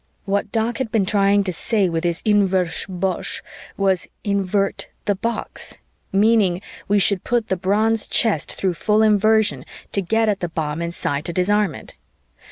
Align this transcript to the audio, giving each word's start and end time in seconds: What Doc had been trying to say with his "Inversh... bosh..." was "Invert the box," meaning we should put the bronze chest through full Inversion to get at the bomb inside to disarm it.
What 0.25 0.51
Doc 0.51 0.79
had 0.79 0.91
been 0.91 1.05
trying 1.05 1.43
to 1.43 1.53
say 1.53 1.87
with 1.87 2.03
his 2.03 2.23
"Inversh... 2.25 2.87
bosh..." 2.89 3.43
was 3.87 4.07
"Invert 4.23 4.87
the 5.05 5.13
box," 5.13 5.77
meaning 6.11 6.59
we 6.87 6.97
should 6.97 7.23
put 7.23 7.49
the 7.49 7.55
bronze 7.55 8.07
chest 8.07 8.51
through 8.53 8.73
full 8.73 9.03
Inversion 9.03 9.63
to 9.91 10.01
get 10.01 10.27
at 10.27 10.39
the 10.39 10.49
bomb 10.49 10.81
inside 10.81 11.25
to 11.25 11.33
disarm 11.33 11.75
it. 11.75 11.93